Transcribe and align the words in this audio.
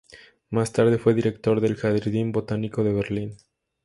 Más 0.49 0.71
tarde, 0.71 0.97
fue 0.97 1.13
director 1.13 1.61
del 1.61 1.75
jardín 1.75 2.31
botánico 2.31 2.83
de 2.83 2.91
Berlín. 2.91 3.37